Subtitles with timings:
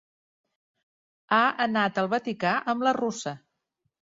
[1.37, 3.39] Ha anat al Vaticà amb la russa.